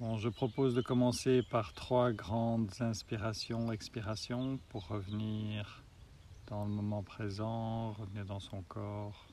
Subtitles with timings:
[0.00, 5.84] Bon, je propose de commencer par trois grandes inspirations, expirations pour revenir
[6.46, 9.26] dans le moment présent, revenir dans son corps.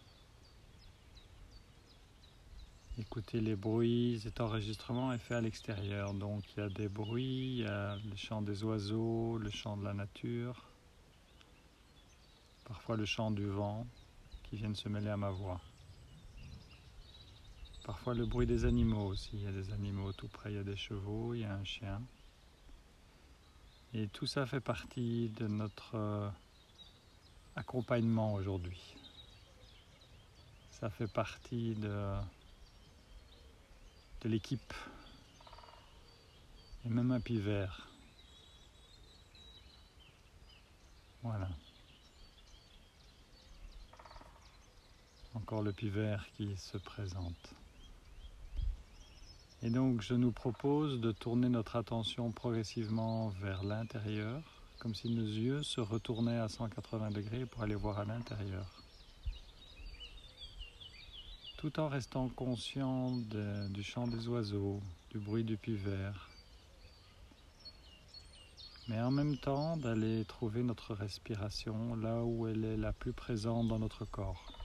[2.97, 7.59] Écouter les bruits, cet enregistrement est fait à l'extérieur, donc il y a des bruits,
[7.59, 10.69] il y a le chant des oiseaux, le chant de la nature,
[12.65, 13.87] parfois le chant du vent
[14.43, 15.61] qui viennent se mêler à ma voix.
[17.87, 19.29] Parfois le bruit des animaux aussi.
[19.35, 21.53] Il y a des animaux tout près, il y a des chevaux, il y a
[21.53, 22.01] un chien.
[23.93, 26.29] Et tout ça fait partie de notre euh,
[27.55, 28.93] accompagnement aujourd'hui.
[30.69, 32.17] Ça fait partie de,
[34.19, 34.73] de l'équipe.
[36.85, 37.87] Et même un pivert.
[41.23, 41.47] Voilà.
[45.35, 47.55] Encore le pivert qui se présente.
[49.63, 54.43] Et donc je nous propose de tourner notre attention progressivement vers l'intérieur,
[54.77, 58.83] comme si nos yeux se retournaient à 180 degrés pour aller voir à l'intérieur.
[61.57, 63.17] Tout en restant conscient
[63.69, 66.29] du chant des oiseaux, du bruit du vert,
[68.87, 73.67] mais en même temps d'aller trouver notre respiration là où elle est la plus présente
[73.67, 74.56] dans notre corps.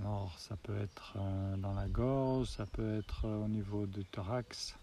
[0.00, 4.02] Alors ça peut être euh, dans la gorge, ça peut être euh, au niveau du
[4.06, 4.74] thorax,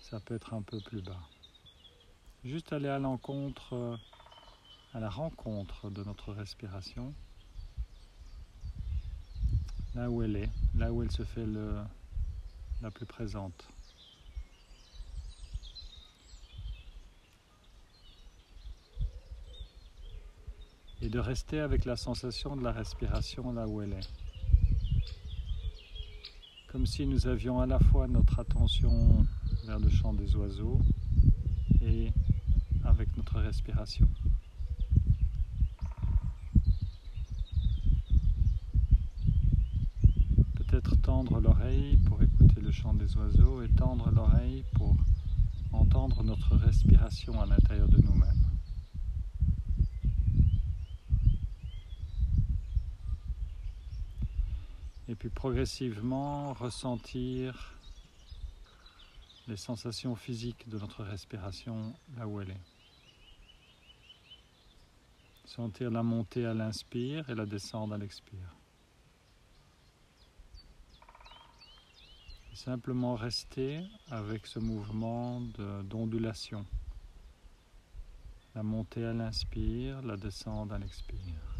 [0.00, 1.18] ça peut être un peu plus bas.
[2.44, 3.96] Juste aller à l'encontre, euh,
[4.94, 7.12] à la rencontre de notre respiration,
[9.96, 11.46] là où elle est, là où elle se fait
[12.80, 13.66] la plus présente.
[21.02, 24.08] Et de rester avec la sensation de la respiration là où elle est.
[26.68, 29.26] Comme si nous avions à la fois notre attention
[29.66, 30.80] vers le chant des oiseaux
[31.80, 32.12] et
[32.84, 34.08] avec notre respiration.
[40.54, 44.96] Peut-être tendre l'oreille pour écouter le chant des oiseaux et tendre l'oreille pour
[45.72, 48.51] entendre notre respiration à l'intérieur de nous-mêmes.
[55.12, 57.74] Et puis progressivement ressentir
[59.46, 62.60] les sensations physiques de notre respiration là où elle est.
[65.44, 68.56] Sentir la montée à l'inspire et la descendre à l'expire.
[72.54, 75.42] Simplement rester avec ce mouvement
[75.90, 76.64] d'ondulation.
[78.54, 81.51] La montée à l'inspire, la descente à l'expire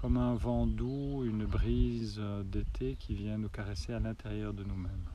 [0.00, 5.08] comme un vent doux, une brise d'été qui vient nous caresser à l'intérieur de nous-mêmes.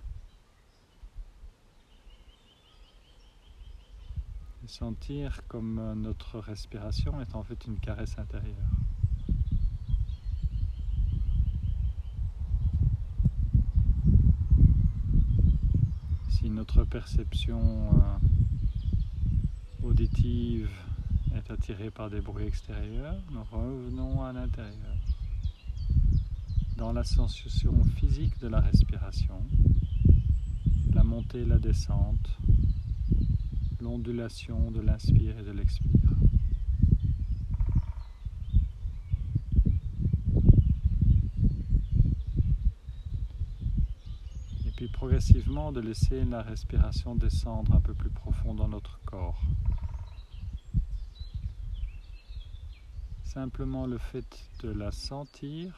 [4.68, 8.56] Sentir comme notre respiration est en fait une caresse intérieure.
[16.28, 20.70] Si notre perception euh, auditive
[21.36, 24.98] est attiré par des bruits extérieurs, nous revenons à l'intérieur.
[26.78, 29.42] Dans la sensation physique de la respiration,
[30.94, 32.38] la montée et la descente,
[33.82, 35.90] l'ondulation de l'inspire et de l'expire.
[44.66, 49.42] Et puis progressivement de laisser la respiration descendre un peu plus profond dans notre corps.
[53.34, 55.74] Simplement le fait de la sentir,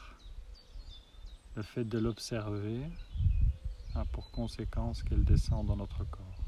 [1.54, 2.82] le fait de l'observer,
[3.94, 6.44] a pour conséquence qu'elle descend dans notre corps.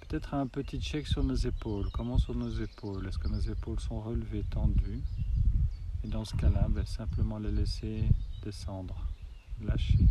[0.00, 1.90] Peut-être un petit check sur nos épaules.
[1.92, 3.06] Comment sur nos épaules?
[3.06, 5.02] Est-ce que nos épaules sont relevées, tendues?
[6.02, 8.08] Et dans ce cas-là, ben, simplement les laisser
[8.42, 9.06] descendre,
[9.60, 10.08] lâcher.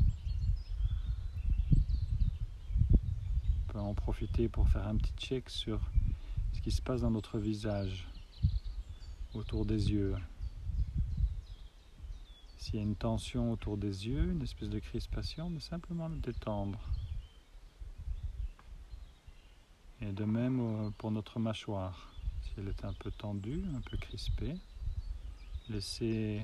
[3.80, 5.80] en profiter pour faire un petit check sur
[6.56, 8.08] ce qui se passe dans notre visage,
[9.34, 10.16] autour des yeux.
[12.58, 16.16] S'il y a une tension autour des yeux, une espèce de crispation, mais simplement le
[16.16, 16.80] détendre.
[20.00, 22.14] Et de même euh, pour notre mâchoire.
[22.42, 24.56] Si elle est un peu tendue, un peu crispée,
[25.70, 26.42] laisser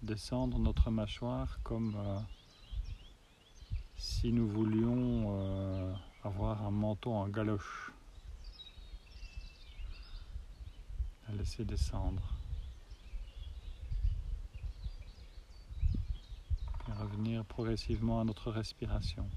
[0.00, 2.18] descendre notre mâchoire comme euh,
[3.98, 7.93] si nous voulions euh, avoir un manteau en galoche.
[11.28, 12.22] à laisser descendre.
[16.88, 19.28] Et revenir progressivement à notre respiration.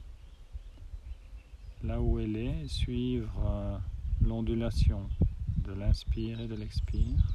[1.84, 3.78] Là où elle est, suivre euh,
[4.22, 5.10] l'ondulation
[5.58, 7.34] de l'inspire et de l'expire,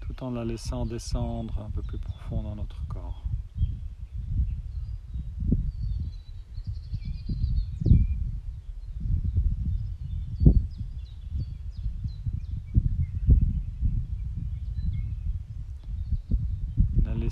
[0.00, 3.25] tout en la laissant descendre un peu plus profond dans notre corps.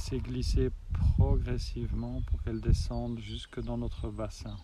[0.04, 0.70] Laisser glisser
[1.16, 4.54] progressivement pour qu'elle descende jusque dans notre bassin.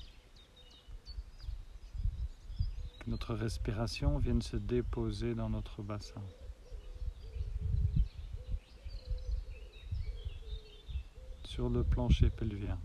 [2.99, 6.21] Que notre respiration vienne se déposer dans notre bassin.
[11.45, 12.79] Sur le plancher pelvien.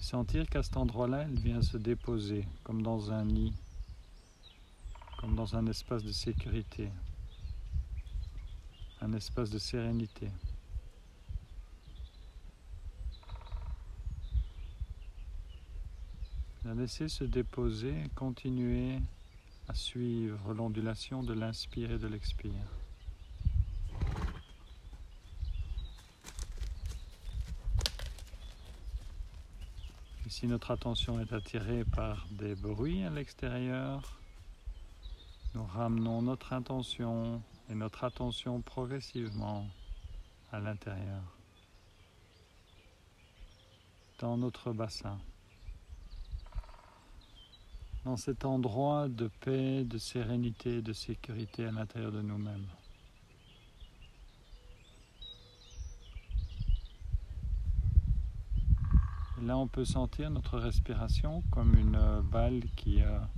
[0.00, 3.54] Sentir qu'à cet endroit-là, elle vient se déposer comme dans un nid
[5.22, 6.90] comme dans un espace de sécurité,
[9.00, 10.28] un espace de sérénité.
[16.64, 18.98] La laisser se déposer continuer
[19.68, 22.52] à suivre l'ondulation de l'inspire et de l'expire.
[30.28, 34.21] Si notre attention est attirée par des bruits à l'extérieur,
[35.54, 39.66] nous ramenons notre intention et notre attention progressivement
[40.50, 41.22] à l'intérieur,
[44.18, 45.18] dans notre bassin,
[48.04, 52.66] dans cet endroit de paix, de sérénité, de sécurité à l'intérieur de nous-mêmes.
[59.42, 63.28] là, on peut sentir notre respiration comme une balle qui a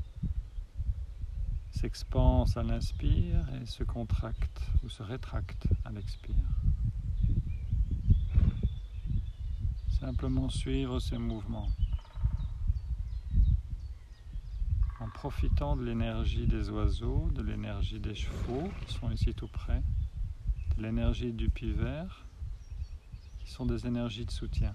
[1.84, 6.48] s'expanse à l'inspire et se contracte ou se rétracte à l'expire.
[10.00, 11.68] Simplement suivre ces mouvements
[14.98, 19.82] en profitant de l'énergie des oiseaux, de l'énergie des chevaux qui sont ici tout près,
[20.78, 22.24] de l'énergie du pivert
[23.40, 24.72] qui sont des énergies de soutien.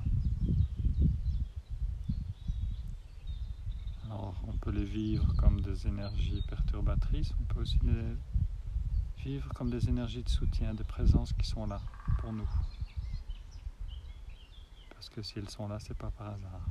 [4.72, 8.16] Les vivre comme des énergies perturbatrices, on peut aussi les
[9.24, 11.82] vivre comme des énergies de soutien, de présence qui sont là
[12.20, 12.50] pour nous.
[14.92, 16.66] Parce que si elles sont là, c'est pas par hasard.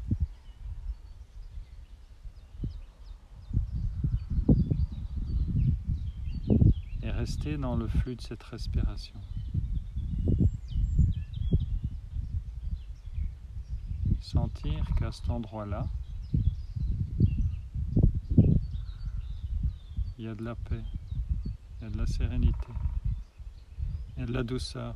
[7.03, 9.21] Et rester dans le flux de cette respiration.
[14.21, 15.87] Sentir qu'à cet endroit-là,
[20.29, 20.85] y a de la paix,
[21.81, 22.69] il y a de la sérénité,
[24.15, 24.95] il y a de la douceur.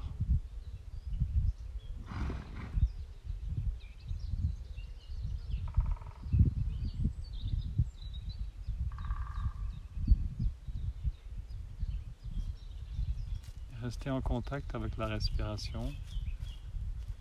[13.81, 15.94] Rester en contact avec la respiration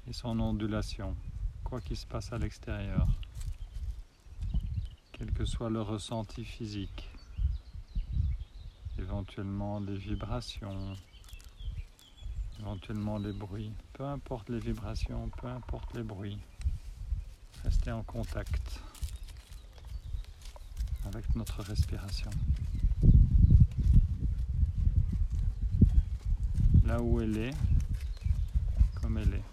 [0.08, 1.16] et son ondulation,
[1.64, 3.08] quoi qu'il se passe à l'extérieur,
[5.14, 7.11] quel que soit le ressenti physique
[9.12, 10.96] éventuellement les vibrations,
[12.62, 13.74] éventuellement les bruits.
[13.92, 16.40] Peu importe les vibrations, peu importe les bruits,
[17.66, 18.80] restez en contact
[21.06, 22.32] avec notre respiration.
[26.86, 27.54] Là où elle est,
[29.02, 29.51] comme elle est.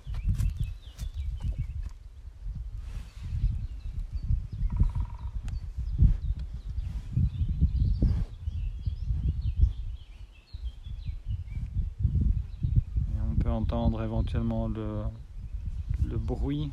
[13.69, 16.71] entendre éventuellement le, bruit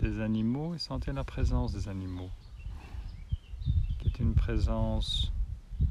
[0.00, 2.30] des animaux et sentir la présence des animaux,
[4.00, 5.32] qui est une présence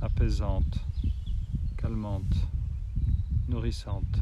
[0.02, 0.78] apaisante,
[1.78, 2.36] calmante,
[3.48, 4.20] nourrissante.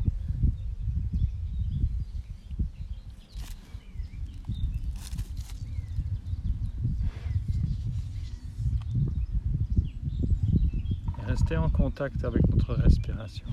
[11.25, 13.45] rester en contact avec notre respiration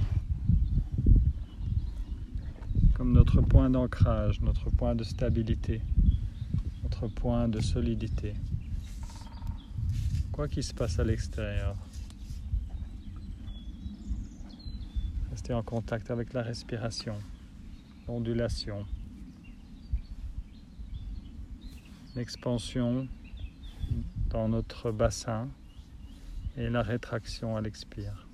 [2.97, 5.83] comme notre point d'ancrage, notre point de stabilité,
[6.83, 8.33] notre point de solidité.
[10.33, 11.77] Quoi qu'il se passe à l'extérieur,
[15.31, 17.19] rester en contact avec la respiration,
[18.09, 18.87] l'ondulation,
[22.15, 23.07] l'expansion
[24.31, 25.51] dans notre bassin
[26.57, 28.26] et la rétraction à l'expire.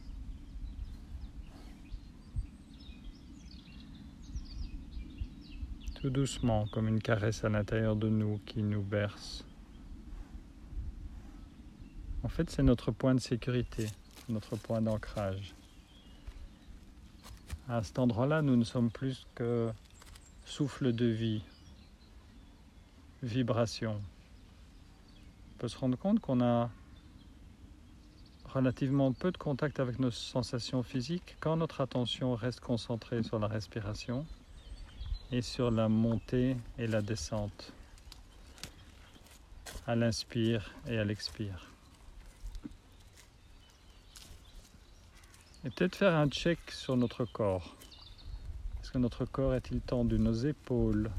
[6.03, 9.45] Tout doucement, comme une caresse à l'intérieur de nous qui nous berce.
[12.25, 13.87] En fait, c'est notre point de sécurité,
[14.29, 15.55] notre point d'ancrage.
[17.69, 19.71] À cet endroit-là, nous ne sommes plus que
[20.45, 21.45] souffle de vie,
[23.23, 24.01] vibration.
[25.55, 26.69] On peut se rendre compte qu'on a
[28.47, 33.47] relativement peu de contact avec nos sensations physiques quand notre attention reste concentrée sur la
[33.47, 34.27] respiration
[35.33, 37.73] et sur la montée et la descente
[39.87, 41.69] à l'inspire et à l'expire.
[45.65, 47.75] Et peut-être faire un check sur notre corps.
[48.83, 50.19] Est-ce que notre corps est-il tendu?
[50.19, 51.11] Nos épaules,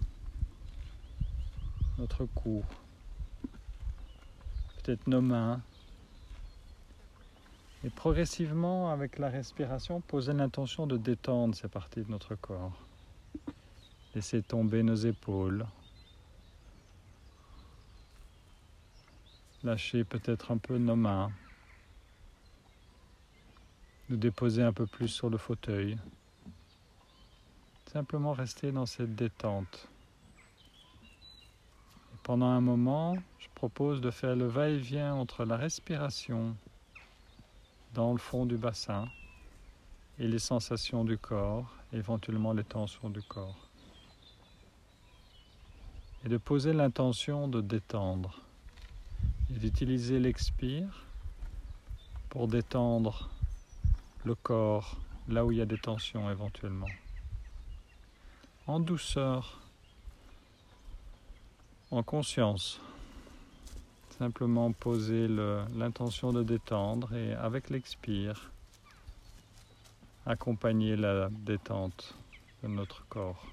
[1.97, 2.63] notre cou,
[4.77, 5.59] peut-être nos mains.
[7.83, 12.77] Et progressivement, avec la respiration, poser l'intention de détendre ces parties de notre corps.
[14.15, 15.65] Laisser tomber nos épaules.
[19.63, 21.31] Lâcher peut-être un peu nos mains
[24.09, 25.97] nous déposer un peu plus sur le fauteuil.
[27.91, 29.87] Simplement rester dans cette détente.
[32.23, 36.55] Pendant un moment, je propose de faire le va-et-vient entre la respiration
[37.93, 39.07] dans le fond du bassin
[40.19, 43.62] et les sensations du corps, éventuellement les tensions du corps.
[46.25, 48.39] Et de poser l'intention de détendre
[49.49, 51.05] et d'utiliser l'expire
[52.29, 53.29] pour détendre
[54.23, 56.87] le corps, là où il y a des tensions éventuellement.
[58.67, 59.59] En douceur,
[61.93, 62.81] en conscience.
[64.17, 68.51] Simplement poser l'intention de détendre et avec l'expire,
[70.25, 72.15] accompagner la détente
[72.63, 73.52] de notre corps.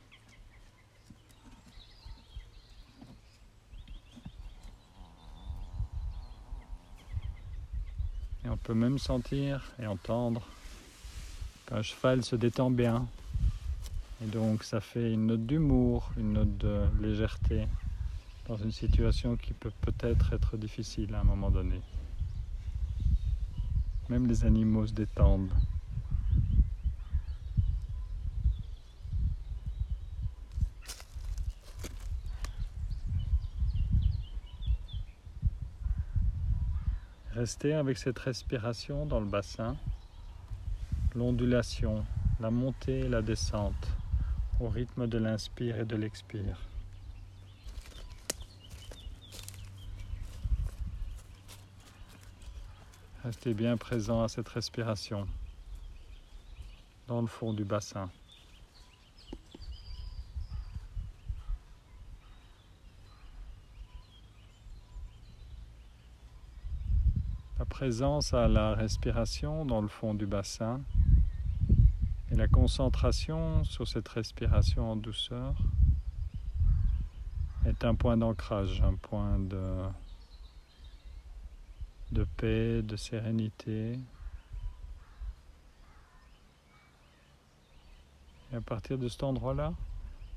[8.45, 10.43] Et on peut même sentir et entendre
[11.73, 13.07] un cheval se détend bien.
[14.23, 17.67] Et donc ça fait une note d'humour, une note de légèreté
[18.47, 21.81] dans une situation qui peut peut-être être difficile à un moment donné.
[24.09, 25.53] Même les animaux se détendent.
[37.41, 39.75] Restez avec cette respiration dans le bassin
[41.15, 42.05] l'ondulation,
[42.39, 43.89] la montée et la descente
[44.61, 46.61] au rythme de l'inspire et de l'expire.
[53.25, 55.27] Restez bien présent à cette respiration
[57.09, 58.11] dans le fond du bassin.
[67.81, 70.83] Présence à la respiration dans le fond du bassin
[72.31, 75.55] et la concentration sur cette respiration en douceur
[77.65, 79.83] est un point d'ancrage, un point de,
[82.13, 83.99] de paix, de sérénité.
[88.53, 89.73] Et à partir de cet endroit-là,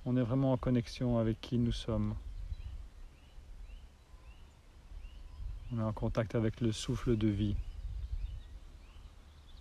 [0.05, 2.15] on est vraiment en connexion avec qui nous sommes.
[5.74, 7.56] On est en contact avec le souffle de vie.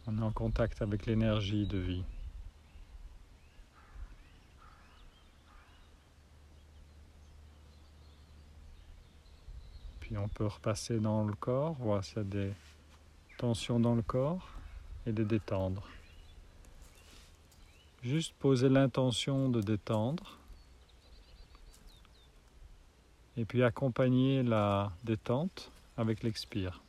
[0.07, 2.05] On est en contact avec l'énergie de vie.
[10.17, 12.53] on peut repasser dans le corps, voir s'il y a des
[13.39, 14.47] tensions dans le corps
[15.07, 15.89] et les détendre.
[18.03, 20.39] Juste poser l'intention de détendre
[23.37, 26.83] et puis accompagner la détente avec l'expire.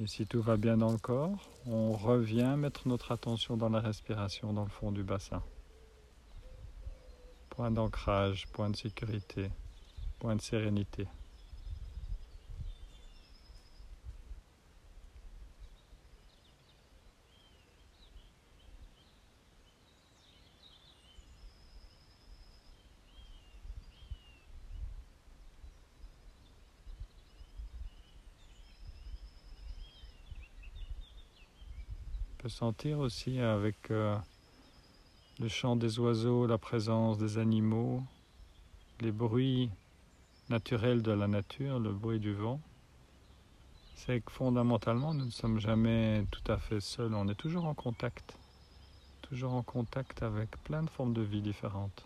[0.00, 3.80] Et si tout va bien dans le corps, on revient mettre notre attention dans la
[3.80, 5.42] respiration dans le fond du bassin.
[7.50, 9.50] Point d'ancrage, point de sécurité
[10.18, 11.06] point de sérénité.
[32.48, 34.16] Sentir aussi avec euh,
[35.38, 38.02] le chant des oiseaux, la présence des animaux,
[39.00, 39.70] les bruits
[40.48, 42.60] naturel de la nature, le bruit du vent,
[43.96, 47.74] c'est que fondamentalement, nous ne sommes jamais tout à fait seuls, on est toujours en
[47.74, 48.36] contact,
[49.22, 52.04] toujours en contact avec plein de formes de vie différentes.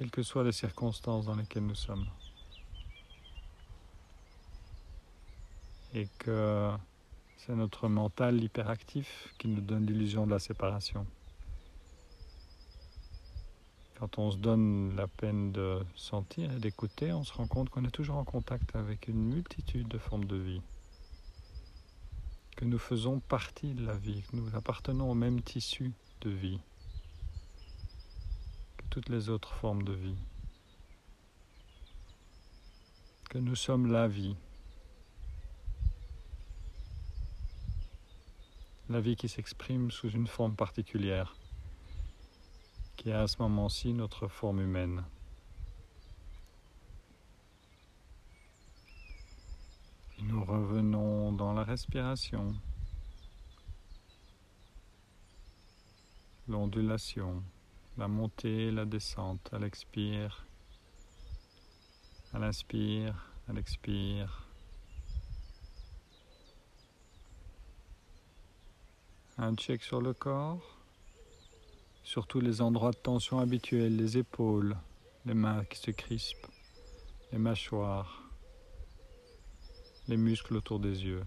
[0.00, 2.06] quelles que soient les circonstances dans lesquelles nous sommes.
[5.92, 6.72] Et que
[7.46, 11.06] c'est notre mental hyperactif qui nous donne l'illusion de la séparation.
[13.98, 17.84] Quand on se donne la peine de sentir et d'écouter, on se rend compte qu'on
[17.84, 20.60] est toujours en contact avec une multitude de formes de vie,
[22.56, 26.60] que nous faisons partie de la vie, que nous appartenons au même tissu de vie
[28.76, 30.18] que toutes les autres formes de vie,
[33.30, 34.36] que nous sommes la vie,
[38.90, 41.36] la vie qui s'exprime sous une forme particulière
[42.96, 45.04] qui est à ce moment-ci notre forme humaine.
[50.18, 52.52] Nous revenons dans la respiration,
[56.48, 57.44] l'ondulation,
[57.96, 60.44] la montée, la descente, à l'expire,
[62.34, 64.49] à l'inspire, à l'expire.
[69.42, 70.80] Un check sur le corps
[72.10, 74.76] surtout les endroits de tension habituels, les épaules,
[75.24, 76.48] les mains qui se crispent,
[77.30, 78.22] les mâchoires,
[80.08, 81.24] les muscles autour des yeux.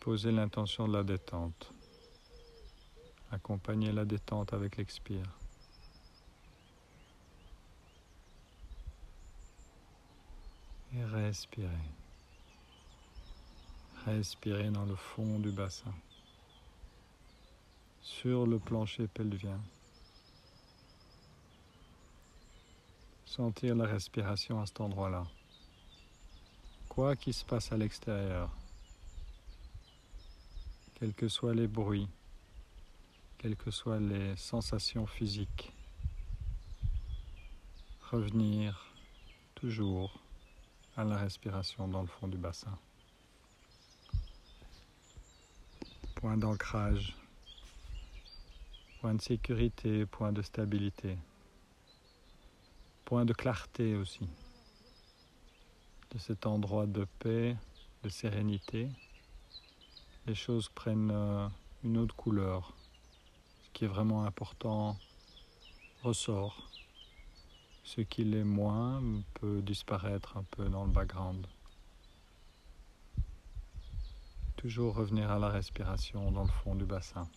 [0.00, 1.72] Posez l'intention de la détente.
[3.30, 5.38] Accompagnez la détente avec l'expire.
[10.94, 11.95] Et respirez.
[14.06, 15.92] Respirez dans le fond du bassin
[18.00, 19.60] sur le plancher pelvien.
[23.24, 25.26] Sentir la respiration à cet endroit-là.
[26.88, 28.48] Quoi qu'il se passe à l'extérieur,
[30.94, 32.08] quels que soient les bruits,
[33.38, 35.72] quelles que soient les sensations physiques,
[38.12, 38.86] revenir
[39.56, 40.20] toujours
[40.96, 42.78] à la respiration dans le fond du bassin.
[46.26, 47.14] Point d'ancrage
[49.00, 51.16] point de sécurité, point de stabilité,
[53.04, 54.28] point de clarté aussi,
[56.10, 57.56] de cet endroit de paix,
[58.02, 58.88] de sérénité,
[60.26, 61.46] les choses prennent euh,
[61.84, 62.72] une autre couleur.
[63.62, 64.96] Ce qui est vraiment important
[66.02, 66.68] ressort.
[67.84, 69.00] Ce qui l'est moins
[69.34, 71.46] peut disparaître un peu dans le background.
[74.56, 77.28] Toujours revenir à la respiration dans le fond du bassin.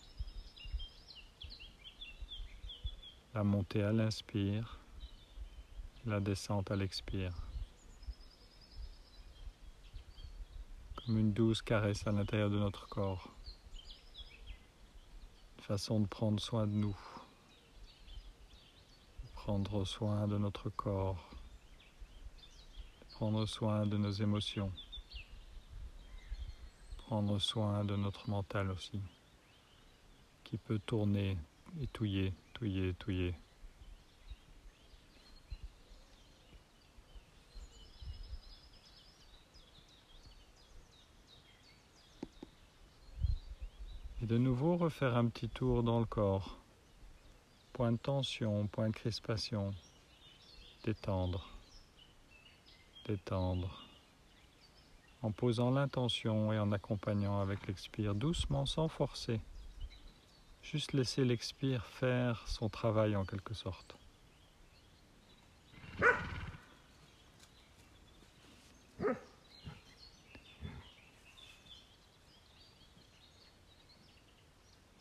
[3.34, 4.80] La montée à l'inspire,
[6.06, 7.34] la descente à l'expire.
[10.96, 13.28] Comme une douce caresse à l'intérieur de notre corps.
[15.58, 16.96] Une façon de prendre soin de nous.
[19.34, 21.30] prendre soin de notre corps.
[23.10, 24.72] prendre soin de nos émotions.
[27.10, 29.00] Prendre soin de notre mental aussi.
[30.44, 31.36] Qui peut tourner
[31.82, 33.34] et touiller touiller, touiller.
[44.22, 46.60] Et de nouveau refaire un petit tour dans le corps.
[47.72, 49.74] Point de tension, point de crispation.
[50.84, 51.58] Détendre.
[53.04, 53.89] Détendre.
[55.22, 59.40] En posant l'intention et en accompagnant avec l'expire doucement sans forcer.
[60.62, 63.96] Juste laisser l'expire faire son travail en quelque sorte.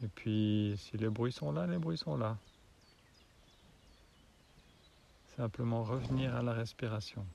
[0.01, 2.37] Et puis, si les bruits sont là, les bruits sont là.
[5.35, 7.25] Simplement revenir à la respiration.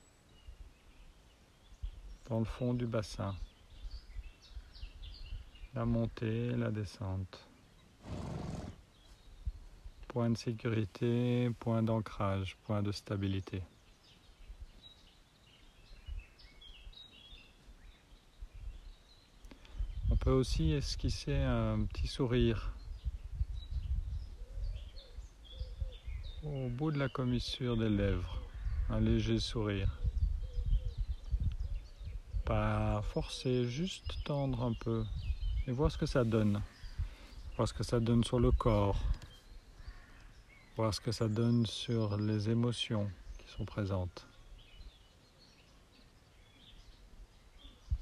[2.29, 3.35] Dans le fond du bassin.
[5.75, 7.47] La montée, la descente.
[10.07, 13.61] Point de sécurité, point d'ancrage, point de stabilité.
[20.09, 22.71] On peut aussi esquisser un petit sourire
[26.45, 28.41] au bout de la commissure des lèvres,
[28.89, 29.99] un léger sourire.
[32.45, 35.03] Pas forcer, juste tendre un peu
[35.65, 36.61] et voir ce que ça donne.
[37.57, 38.99] Voir ce que ça donne sur le corps,
[40.75, 44.27] voir ce que ça donne sur les émotions qui sont présentes.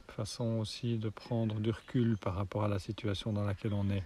[0.07, 4.03] Façon aussi de prendre du recul par rapport à la situation dans laquelle on est.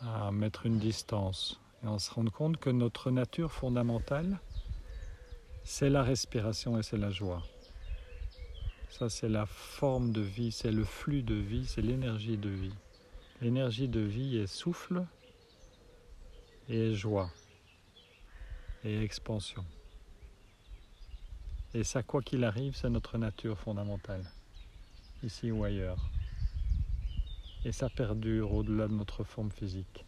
[0.00, 4.38] À mettre une distance et à se rendre compte que notre nature fondamentale,
[5.64, 7.42] c'est la respiration et c'est la joie.
[8.90, 12.74] Ça, c'est la forme de vie, c'est le flux de vie, c'est l'énergie de vie.
[13.40, 15.04] L'énergie de vie est souffle
[16.68, 17.30] et joie
[18.84, 19.64] et expansion.
[21.74, 24.24] Et ça, quoi qu'il arrive, c'est notre nature fondamentale,
[25.22, 26.10] ici ou ailleurs.
[27.64, 30.06] Et ça perdure au-delà de notre forme physique,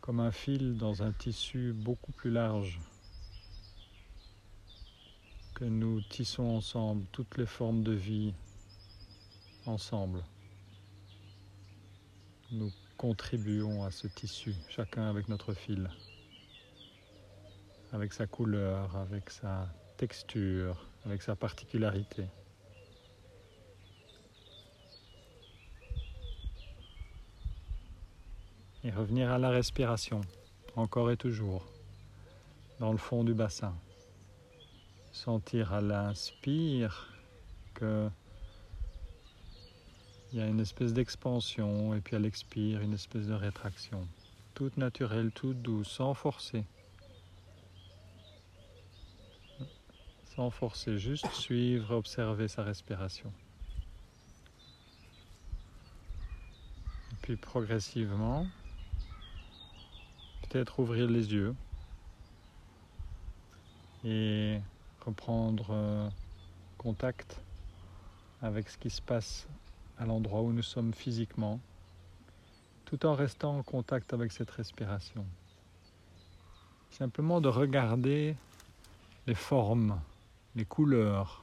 [0.00, 2.80] comme un fil dans un tissu beaucoup plus large
[5.54, 8.34] que nous tissons ensemble toutes les formes de vie
[9.66, 10.24] ensemble.
[12.50, 15.88] Nous contribuons à ce tissu, chacun avec notre fil,
[17.92, 22.26] avec sa couleur, avec sa texture, avec sa particularité.
[28.82, 30.20] Et revenir à la respiration,
[30.74, 31.64] encore et toujours,
[32.80, 33.72] dans le fond du bassin
[35.14, 37.08] sentir à l'inspire
[37.74, 38.10] que
[40.32, 44.08] il y a une espèce d'expansion et puis à l'expire une espèce de rétraction.
[44.54, 46.64] Toute naturelle, toute douce, sans forcer.
[50.34, 53.32] Sans forcer, juste suivre, observer sa respiration.
[57.12, 58.48] Et puis progressivement,
[60.42, 61.54] peut-être ouvrir les yeux
[64.04, 64.60] et
[65.06, 66.08] reprendre euh,
[66.78, 67.40] contact
[68.42, 69.46] avec ce qui se passe
[69.98, 71.60] à l'endroit où nous sommes physiquement,
[72.84, 75.24] tout en restant en contact avec cette respiration.
[76.90, 78.36] Simplement de regarder
[79.26, 80.00] les formes,
[80.54, 81.42] les couleurs,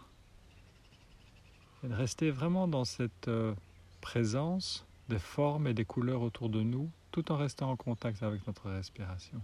[1.83, 3.53] et de rester vraiment dans cette euh,
[4.01, 8.45] présence des formes et des couleurs autour de nous, tout en restant en contact avec
[8.47, 9.41] notre respiration.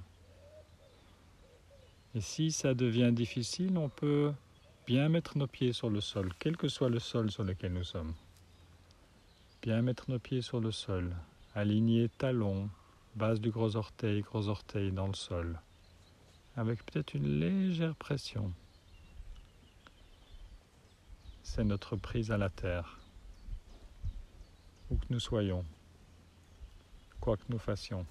[2.17, 4.33] Et si ça devient difficile, on peut
[4.87, 7.83] bien mettre nos pieds sur le sol, quel que soit le sol sur lequel nous
[7.83, 8.15] sommes.
[9.61, 11.15] Bien mettre nos pieds sur le sol,
[11.53, 12.71] aligner talons,
[13.13, 15.61] base du gros orteil, gros orteil dans le sol,
[16.55, 18.51] avec peut-être une légère pression.
[21.43, 22.99] C'est notre prise à la terre,
[24.89, 25.63] où que nous soyons,
[27.21, 28.07] quoi que nous fassions,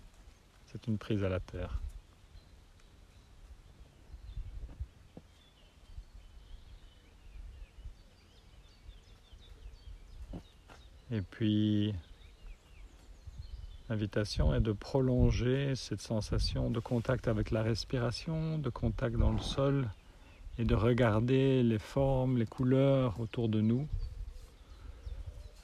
[0.66, 1.80] c'est une prise à la terre.
[11.12, 11.94] Et puis,
[13.88, 19.38] l'invitation est de prolonger cette sensation de contact avec la respiration, de contact dans le
[19.38, 19.88] sol,
[20.58, 23.86] et de regarder les formes, les couleurs autour de nous,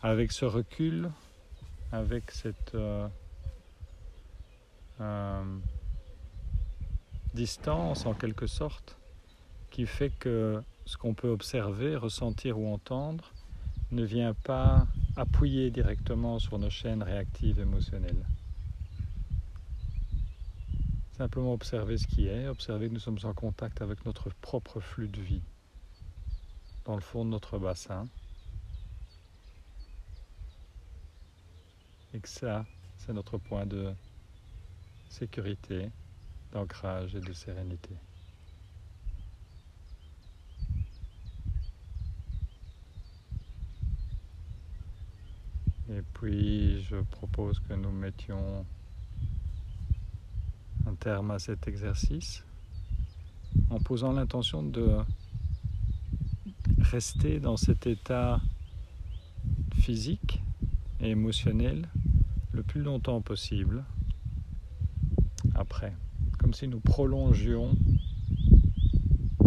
[0.01, 1.11] avec ce recul,
[1.91, 3.09] avec cette euh,
[5.01, 5.59] euh,
[7.35, 8.97] distance en quelque sorte,
[9.71, 13.33] qui fait que ce qu'on peut observer, ressentir ou entendre
[13.93, 18.25] ne vient pas appuyer directement sur nos chaînes réactives émotionnelles.
[21.19, 25.09] Simplement observer ce qui est, observer que nous sommes en contact avec notre propre flux
[25.09, 25.43] de vie
[26.87, 28.09] dans le fond de notre bassin.
[32.15, 32.65] Et que ça,
[32.97, 33.93] c'est notre point de
[35.11, 35.91] sécurité,
[36.53, 37.95] d'ancrage et de sérénité.
[45.97, 48.65] Et puis je propose que nous mettions
[50.87, 52.45] un terme à cet exercice
[53.69, 54.99] en posant l'intention de
[56.79, 58.41] rester dans cet état
[59.75, 60.43] physique
[61.01, 61.89] et émotionnel
[62.53, 63.85] le plus longtemps possible
[65.55, 65.95] après,
[66.39, 67.75] comme si nous prolongions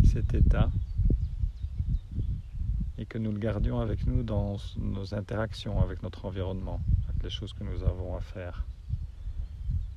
[0.03, 0.69] cet état
[3.15, 7.53] que nous le gardions avec nous dans nos interactions avec notre environnement, avec les choses
[7.53, 8.65] que nous avons à faire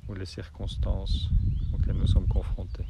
[0.07, 1.27] ou les circonstances
[1.73, 2.85] auxquelles nous sommes confrontés.